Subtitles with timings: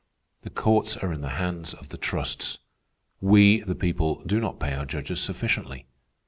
[0.41, 2.57] The courts are in the hands of the trusts.
[3.19, 5.85] We, the people, do not pay our judges sufficiently.